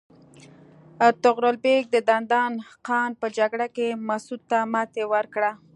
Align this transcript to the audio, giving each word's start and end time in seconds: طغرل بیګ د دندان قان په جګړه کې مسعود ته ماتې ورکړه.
طغرل 1.23 1.55
بیګ 1.63 1.83
د 1.91 1.97
دندان 2.09 2.51
قان 2.87 3.09
په 3.21 3.27
جګړه 3.37 3.67
کې 3.75 3.87
مسعود 4.07 4.41
ته 4.51 4.59
ماتې 4.73 5.03
ورکړه. 5.13 5.51